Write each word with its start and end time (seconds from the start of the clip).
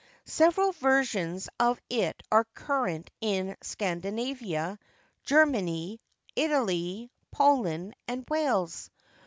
Several 0.25 0.71
versions 0.71 1.47
of 1.59 1.79
it 1.87 2.23
are 2.31 2.45
current 2.55 3.11
in 3.21 3.55
Scandinavia, 3.61 4.79
Germany, 5.25 6.01
Italy, 6.35 7.11
Poland, 7.29 7.93
and 8.07 8.25
Wales. 8.27 8.89